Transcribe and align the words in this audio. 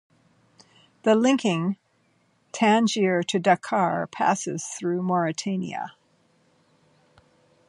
The 1.03 1.13
linking 1.13 1.77
Tangier 2.53 3.21
to 3.21 3.37
Dakar 3.37 4.07
passes 4.07 4.65
through 4.65 5.03
Mauritania. 5.03 5.93